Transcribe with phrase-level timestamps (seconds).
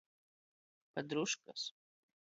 [0.93, 1.71] Padruškas.